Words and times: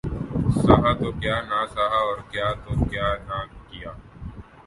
سہا 0.61 0.91
تو 0.99 1.11
کیا 1.11 1.35
نہ 1.49 1.59
سہا 1.73 1.99
اور 1.99 2.17
کیا 2.31 2.51
تو 2.63 2.71
کیا 2.85 3.07
نہ 3.27 3.39
کیا 3.69 3.91